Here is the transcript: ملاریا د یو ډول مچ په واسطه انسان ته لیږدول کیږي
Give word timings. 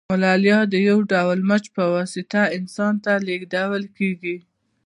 ملاریا 0.11 0.59
د 0.73 0.75
یو 0.89 0.99
ډول 1.13 1.39
مچ 1.49 1.63
په 1.75 1.83
واسطه 1.95 2.41
انسان 2.57 2.93
ته 3.03 3.13
لیږدول 3.27 3.83
کیږي 3.97 4.35